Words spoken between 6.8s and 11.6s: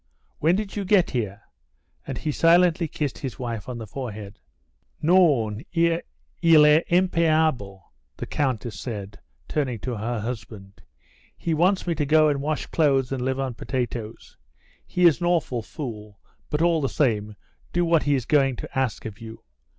impayable," the Countess said, turning to her husband. "He